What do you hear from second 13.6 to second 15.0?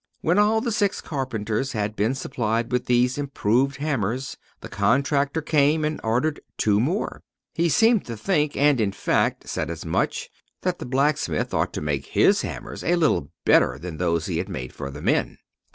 than those he had made for